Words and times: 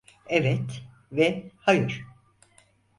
Evet 0.27 0.81
ve 1.11 1.51
hayır. 1.57 2.05